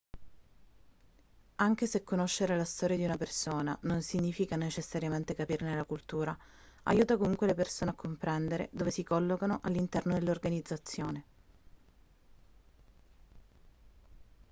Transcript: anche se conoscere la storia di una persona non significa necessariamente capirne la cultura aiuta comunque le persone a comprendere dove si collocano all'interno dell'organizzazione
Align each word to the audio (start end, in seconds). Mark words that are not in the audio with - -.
anche 1.57 1.85
se 1.85 2.03
conoscere 2.03 2.57
la 2.57 2.65
storia 2.65 2.97
di 2.97 3.03
una 3.05 3.17
persona 3.17 3.77
non 3.83 4.01
significa 4.01 4.55
necessariamente 4.55 5.35
capirne 5.35 5.75
la 5.75 5.83
cultura 5.85 6.35
aiuta 6.85 7.17
comunque 7.17 7.45
le 7.45 7.53
persone 7.53 7.91
a 7.91 7.95
comprendere 7.95 8.69
dove 8.71 8.89
si 8.89 9.03
collocano 9.03 9.59
all'interno 9.61 10.13
dell'organizzazione 10.15 11.25